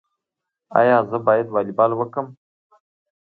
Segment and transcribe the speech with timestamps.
[0.79, 2.27] ایا زه باید والیبال وکړم؟